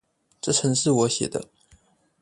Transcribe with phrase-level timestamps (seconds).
[0.41, 1.47] 這程式我寫的